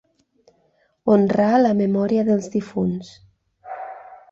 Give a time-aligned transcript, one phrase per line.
[1.15, 3.15] Honrar la memòria dels difunts.